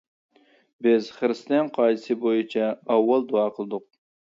[0.87, 3.91] بىز خىرىستىيان قائىدىسى بويىچە ئاۋۋال دۇئا قىلدۇق.